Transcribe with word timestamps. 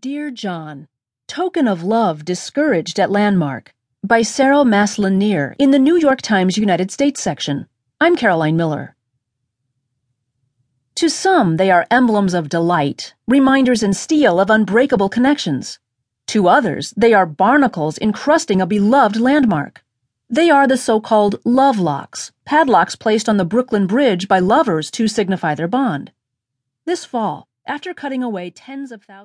Dear 0.00 0.30
John, 0.30 0.86
Token 1.26 1.66
of 1.66 1.82
Love 1.82 2.24
Discouraged 2.24 3.00
at 3.00 3.10
Landmark 3.10 3.74
by 4.04 4.22
Sarah 4.22 4.64
Maslin 4.64 5.18
Nir 5.18 5.56
in 5.58 5.70
the 5.70 5.78
New 5.78 5.96
York 5.96 6.22
Times 6.22 6.58
United 6.58 6.90
States 6.90 7.20
section. 7.20 7.66
I'm 8.00 8.14
Caroline 8.14 8.56
Miller. 8.56 8.94
To 10.96 11.08
some, 11.08 11.56
they 11.56 11.70
are 11.70 11.86
emblems 11.90 12.34
of 12.34 12.48
delight, 12.50 13.14
reminders 13.26 13.82
in 13.82 13.92
steel 13.92 14.38
of 14.38 14.50
unbreakable 14.50 15.08
connections. 15.08 15.80
To 16.28 16.48
others, 16.48 16.92
they 16.96 17.12
are 17.14 17.26
barnacles 17.26 17.98
encrusting 17.98 18.60
a 18.60 18.66
beloved 18.66 19.16
landmark. 19.16 19.82
They 20.30 20.50
are 20.50 20.68
the 20.68 20.76
so 20.76 21.00
called 21.00 21.40
love 21.44 21.78
locks, 21.80 22.30
padlocks 22.44 22.94
placed 22.94 23.28
on 23.28 23.38
the 23.38 23.46
Brooklyn 23.46 23.86
Bridge 23.86 24.28
by 24.28 24.38
lovers 24.38 24.90
to 24.92 25.08
signify 25.08 25.54
their 25.54 25.66
bond. 25.66 26.12
This 26.84 27.04
fall, 27.04 27.48
after 27.66 27.92
cutting 27.92 28.22
away 28.22 28.50
tens 28.50 28.92
of 28.92 29.02
thousands 29.02 29.16